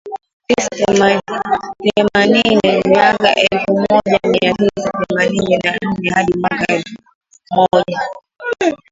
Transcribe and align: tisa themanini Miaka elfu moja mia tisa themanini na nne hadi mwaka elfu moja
tisa 0.47 1.11
themanini 1.95 2.81
Miaka 2.89 3.35
elfu 3.35 3.73
moja 3.77 4.19
mia 4.23 4.53
tisa 4.53 4.91
themanini 5.07 5.57
na 5.63 5.71
nne 5.81 6.09
hadi 6.09 6.37
mwaka 6.39 6.65
elfu 6.73 6.95
moja 7.55 8.01